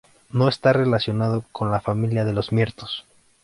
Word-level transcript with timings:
No 0.31 0.47
está 0.49 0.73
relacionado 0.73 1.45
con 1.51 1.69
la 1.69 1.79
familia 1.79 2.25
de 2.25 2.33
los 2.33 2.51
mirtos. 2.51 3.05